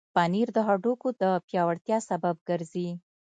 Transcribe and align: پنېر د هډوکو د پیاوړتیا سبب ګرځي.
پنېر 0.15 0.47
د 0.53 0.57
هډوکو 0.67 1.07
د 1.21 1.23
پیاوړتیا 1.47 1.97
سبب 2.09 2.35
ګرځي. 2.49 2.89